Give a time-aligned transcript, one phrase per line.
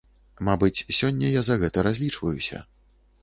[0.47, 2.65] Мабыць, сёння я за гэта разлічваюся.